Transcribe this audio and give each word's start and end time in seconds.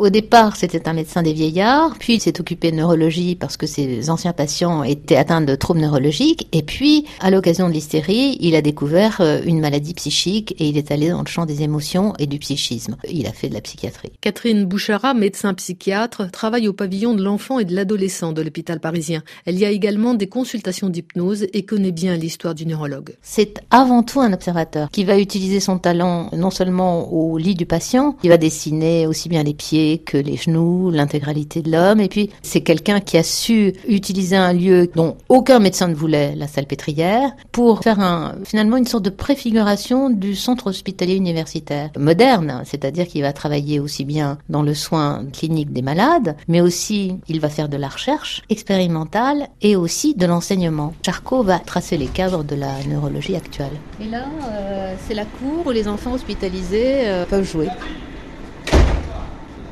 Au 0.00 0.08
départ, 0.08 0.56
c'était 0.56 0.88
un 0.88 0.94
médecin 0.94 1.22
des 1.22 1.34
vieillards, 1.34 1.94
puis 1.98 2.14
il 2.14 2.20
s'est 2.20 2.40
occupé 2.40 2.70
de 2.70 2.76
neurologie 2.76 3.34
parce 3.34 3.58
que 3.58 3.66
ses 3.66 4.08
anciens 4.08 4.32
patients 4.32 4.82
étaient 4.82 5.16
atteints 5.16 5.42
de 5.42 5.54
troubles 5.54 5.80
neurologiques, 5.80 6.48
et 6.52 6.62
puis, 6.62 7.04
à 7.20 7.30
l'occasion 7.30 7.68
de 7.68 7.74
l'hystérie, 7.74 8.38
il 8.40 8.56
a 8.56 8.62
découvert 8.62 9.20
euh, 9.20 9.42
une 9.44 9.60
maladie 9.60 9.92
psychique 9.92 10.54
et 10.58 10.70
il 10.70 10.78
est 10.78 10.90
allé 10.90 11.10
dans 11.10 11.20
le 11.20 11.26
champ 11.26 11.44
des 11.44 11.62
émotions 11.62 12.14
et 12.18 12.26
du 12.26 12.38
psychisme. 12.38 12.96
Il 13.10 13.26
a 13.26 13.32
fait 13.34 13.50
de 13.50 13.52
la 13.52 13.60
psychiatrie. 13.60 14.10
Catherine 14.22 14.64
Bouchara, 14.64 15.12
médecin 15.12 15.52
psychiatre, 15.52 16.30
travaille 16.30 16.66
au 16.66 16.72
pavillon 16.72 17.12
de 17.12 17.22
l'enfant 17.22 17.58
et 17.58 17.66
de 17.66 17.74
l'adolescent 17.74 18.32
de 18.32 18.40
l'hôpital 18.40 18.80
parisien. 18.80 19.22
Elle 19.44 19.58
y 19.58 19.66
a 19.66 19.70
également 19.70 20.14
des 20.14 20.28
consultations 20.28 20.88
d'hypnose 20.88 21.46
et 21.52 21.66
connaît 21.66 21.92
bien 21.92 22.16
l'histoire 22.16 22.54
du 22.54 22.64
neurologue. 22.64 23.16
C'est 23.20 23.60
avant 23.70 24.02
tout 24.02 24.22
un 24.22 24.32
observateur 24.32 24.88
qui 24.88 25.04
va 25.04 25.18
utiliser 25.18 25.60
son 25.60 25.78
talent 25.78 26.30
non 26.34 26.50
seulement 26.50 27.12
au 27.12 27.36
lit 27.36 27.54
du 27.54 27.66
patient, 27.66 28.16
il 28.22 28.30
va 28.30 28.38
dessiner 28.38 29.06
aussi 29.06 29.28
bien 29.28 29.42
les 29.42 29.52
pieds, 29.52 29.89
que 29.98 30.16
les 30.16 30.36
genoux, 30.36 30.90
l'intégralité 30.90 31.62
de 31.62 31.70
l'homme. 31.70 32.00
Et 32.00 32.08
puis, 32.08 32.30
c'est 32.42 32.60
quelqu'un 32.60 33.00
qui 33.00 33.16
a 33.16 33.22
su 33.22 33.74
utiliser 33.88 34.36
un 34.36 34.52
lieu 34.52 34.90
dont 34.94 35.16
aucun 35.28 35.58
médecin 35.58 35.88
ne 35.88 35.94
voulait, 35.94 36.34
la 36.36 36.46
salle 36.46 36.66
pétrière, 36.66 37.30
pour 37.52 37.82
faire 37.82 38.00
un, 38.00 38.34
finalement 38.44 38.76
une 38.76 38.86
sorte 38.86 39.04
de 39.04 39.10
préfiguration 39.10 40.10
du 40.10 40.34
centre 40.34 40.68
hospitalier 40.68 41.14
universitaire 41.14 41.90
moderne. 41.98 42.62
C'est-à-dire 42.64 43.06
qu'il 43.06 43.22
va 43.22 43.32
travailler 43.32 43.80
aussi 43.80 44.04
bien 44.04 44.38
dans 44.48 44.62
le 44.62 44.74
soin 44.74 45.24
clinique 45.32 45.72
des 45.72 45.82
malades, 45.82 46.36
mais 46.48 46.60
aussi 46.60 47.16
il 47.28 47.40
va 47.40 47.48
faire 47.48 47.68
de 47.68 47.76
la 47.76 47.88
recherche 47.88 48.42
expérimentale 48.48 49.48
et 49.62 49.76
aussi 49.76 50.14
de 50.14 50.26
l'enseignement. 50.26 50.94
Charcot 51.04 51.42
va 51.42 51.58
tracer 51.58 51.96
les 51.96 52.06
cadres 52.06 52.44
de 52.44 52.54
la 52.54 52.82
neurologie 52.88 53.36
actuelle. 53.36 53.72
Et 54.00 54.08
là, 54.08 54.24
euh, 54.52 54.94
c'est 55.06 55.14
la 55.14 55.24
cour 55.24 55.66
où 55.66 55.70
les 55.70 55.88
enfants 55.88 56.12
hospitalisés 56.12 57.08
euh, 57.08 57.24
peuvent 57.24 57.50
jouer. 57.50 57.68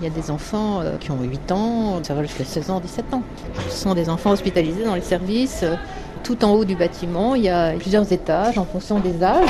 Il 0.00 0.04
y 0.04 0.06
a 0.06 0.10
des 0.10 0.30
enfants 0.30 0.80
euh, 0.80 0.96
qui 0.96 1.10
ont 1.10 1.20
8 1.20 1.50
ans, 1.50 2.02
ça 2.04 2.14
va 2.14 2.22
jusqu'à 2.22 2.44
16 2.44 2.70
ans, 2.70 2.80
17 2.80 3.14
ans. 3.14 3.22
Ce 3.68 3.76
sont 3.76 3.94
des 3.94 4.08
enfants 4.08 4.30
hospitalisés 4.30 4.84
dans 4.84 4.94
les 4.94 5.00
services. 5.00 5.64
Euh, 5.64 5.74
tout 6.22 6.44
en 6.44 6.52
haut 6.52 6.64
du 6.64 6.76
bâtiment, 6.76 7.34
il 7.34 7.42
y 7.42 7.48
a 7.48 7.72
plusieurs 7.72 8.12
étages 8.12 8.58
en 8.58 8.64
fonction 8.64 9.00
des 9.00 9.22
âges. 9.22 9.48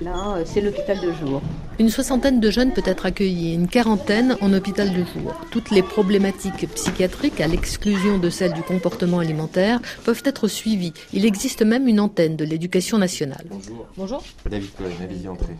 là, 0.00 0.36
euh, 0.36 0.42
c'est 0.44 0.60
l'hôpital 0.60 0.98
de 1.00 1.12
jour. 1.12 1.42
Une 1.78 1.90
soixantaine 1.90 2.40
de 2.40 2.50
jeunes 2.50 2.72
peut 2.72 2.82
être 2.84 3.06
accueillis, 3.06 3.54
une 3.54 3.68
quarantaine 3.68 4.36
en 4.40 4.52
hôpital 4.52 4.90
de 4.90 5.04
jour. 5.04 5.34
Toutes 5.50 5.70
les 5.70 5.82
problématiques 5.82 6.68
psychiatriques, 6.74 7.40
à 7.40 7.46
l'exclusion 7.46 8.18
de 8.18 8.30
celles 8.30 8.52
du 8.52 8.62
comportement 8.62 9.20
alimentaire, 9.20 9.80
peuvent 10.04 10.22
être 10.24 10.48
suivies. 10.48 10.92
Il 11.12 11.24
existe 11.24 11.62
même 11.62 11.86
une 11.86 12.00
antenne 12.00 12.36
de 12.36 12.44
l'éducation 12.44 12.98
nationale. 12.98 13.46
Bonjour. 13.48 13.86
Bonjour. 13.96 14.24
David 14.50 14.74
Cohen, 14.76 14.90
avis 15.02 15.20
d'entrée. 15.20 15.56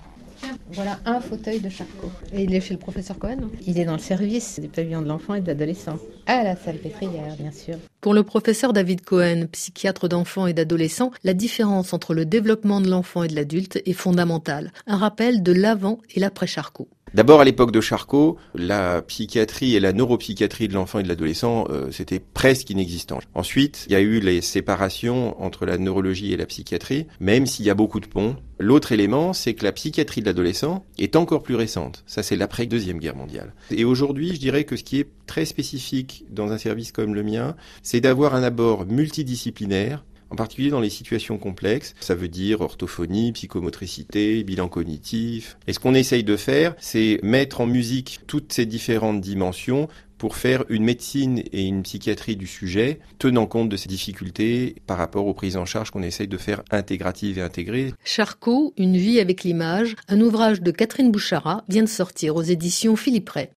Voilà 0.72 0.98
un 1.04 1.20
fauteuil 1.20 1.60
de 1.60 1.68
Charcot. 1.68 2.10
Et 2.32 2.44
il 2.44 2.54
est 2.54 2.60
chez 2.60 2.74
le 2.74 2.78
professeur 2.78 3.18
Cohen 3.18 3.50
Il 3.66 3.78
est 3.78 3.84
dans 3.84 3.94
le 3.94 3.98
service 3.98 4.60
des 4.60 4.68
pavillons 4.68 5.02
de 5.02 5.08
l'enfant 5.08 5.34
et 5.34 5.40
de 5.40 5.46
l'adolescent. 5.46 5.98
À 6.26 6.44
la 6.44 6.56
salle 6.56 6.76
pétrière, 6.76 7.36
bien 7.38 7.50
sûr. 7.50 7.76
Pour 8.00 8.14
le 8.14 8.22
professeur 8.22 8.72
David 8.72 9.02
Cohen, 9.02 9.46
psychiatre 9.50 10.08
d'enfants 10.08 10.46
et 10.46 10.52
d'adolescents, 10.52 11.10
la 11.24 11.34
différence 11.34 11.92
entre 11.92 12.14
le 12.14 12.24
développement 12.24 12.80
de 12.80 12.88
l'enfant 12.88 13.24
et 13.24 13.28
de 13.28 13.34
l'adulte 13.34 13.82
est 13.84 13.92
fondamentale. 13.92 14.72
Un 14.86 14.96
rappel 14.96 15.42
de 15.42 15.52
l'avant 15.52 15.98
et 16.14 16.20
l'après 16.20 16.46
Charcot. 16.46 16.88
D'abord, 17.12 17.40
à 17.40 17.44
l'époque 17.44 17.72
de 17.72 17.80
Charcot, 17.80 18.38
la 18.54 19.02
psychiatrie 19.02 19.74
et 19.74 19.80
la 19.80 19.92
neuropsychiatrie 19.92 20.68
de 20.68 20.74
l'enfant 20.74 21.00
et 21.00 21.02
de 21.02 21.08
l'adolescent, 21.08 21.66
euh, 21.68 21.90
c'était 21.90 22.20
presque 22.20 22.70
inexistant. 22.70 23.18
Ensuite, 23.34 23.84
il 23.88 23.92
y 23.92 23.96
a 23.96 24.00
eu 24.00 24.20
les 24.20 24.40
séparations 24.40 25.40
entre 25.42 25.66
la 25.66 25.76
neurologie 25.76 26.32
et 26.32 26.36
la 26.36 26.46
psychiatrie, 26.46 27.08
même 27.18 27.46
s'il 27.46 27.66
y 27.66 27.70
a 27.70 27.74
beaucoup 27.74 27.98
de 27.98 28.06
ponts. 28.06 28.36
L'autre 28.60 28.92
élément, 28.92 29.32
c'est 29.32 29.54
que 29.54 29.64
la 29.64 29.72
psychiatrie 29.72 30.20
de 30.20 30.26
l'adolescent 30.26 30.84
est 30.98 31.16
encore 31.16 31.42
plus 31.42 31.56
récente. 31.56 32.04
Ça, 32.06 32.22
c'est 32.22 32.36
l'après-deuxième 32.36 32.98
guerre 32.98 33.16
mondiale. 33.16 33.54
Et 33.72 33.84
aujourd'hui, 33.84 34.34
je 34.34 34.38
dirais 34.38 34.62
que 34.62 34.76
ce 34.76 34.84
qui 34.84 35.00
est 35.00 35.08
très 35.26 35.46
spécifique 35.46 36.26
dans 36.30 36.52
un 36.52 36.58
service 36.58 36.92
comme 36.92 37.14
le 37.14 37.24
mien, 37.24 37.56
c'est 37.82 38.00
d'avoir 38.00 38.36
un 38.36 38.44
abord 38.44 38.86
multidisciplinaire 38.86 40.04
en 40.30 40.36
particulier 40.36 40.70
dans 40.70 40.80
les 40.80 40.90
situations 40.90 41.38
complexes. 41.38 41.94
Ça 42.00 42.14
veut 42.14 42.28
dire 42.28 42.60
orthophonie, 42.60 43.32
psychomotricité, 43.32 44.42
bilan 44.44 44.68
cognitif. 44.68 45.56
Et 45.66 45.72
ce 45.72 45.78
qu'on 45.78 45.94
essaye 45.94 46.24
de 46.24 46.36
faire, 46.36 46.74
c'est 46.78 47.20
mettre 47.22 47.60
en 47.60 47.66
musique 47.66 48.20
toutes 48.26 48.52
ces 48.52 48.66
différentes 48.66 49.20
dimensions 49.20 49.88
pour 50.20 50.36
faire 50.36 50.64
une 50.68 50.84
médecine 50.84 51.42
et 51.50 51.62
une 51.62 51.82
psychiatrie 51.82 52.36
du 52.36 52.46
sujet, 52.46 53.00
tenant 53.18 53.46
compte 53.46 53.70
de 53.70 53.76
ces 53.78 53.88
difficultés 53.88 54.76
par 54.86 54.98
rapport 54.98 55.26
aux 55.26 55.32
prises 55.32 55.56
en 55.56 55.64
charge 55.64 55.90
qu'on 55.90 56.02
essaye 56.02 56.28
de 56.28 56.36
faire 56.36 56.62
intégratives 56.70 57.38
et 57.38 57.42
intégrées. 57.42 57.94
Charcot, 58.04 58.74
Une 58.76 58.98
vie 58.98 59.18
avec 59.18 59.44
l'image, 59.44 59.96
un 60.08 60.20
ouvrage 60.20 60.60
de 60.60 60.70
Catherine 60.72 61.10
Bouchara, 61.10 61.64
vient 61.70 61.82
de 61.82 61.88
sortir 61.88 62.36
aux 62.36 62.42
éditions 62.42 62.96
Philippe 62.96 63.30
Ray. 63.30 63.48